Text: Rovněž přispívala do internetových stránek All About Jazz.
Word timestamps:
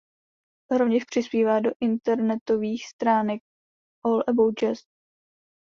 Rovněž 0.79 1.05
přispívala 1.05 1.59
do 1.59 1.71
internetových 1.81 2.85
stránek 2.87 3.43
All 4.05 4.23
About 4.27 4.53
Jazz. 4.59 4.79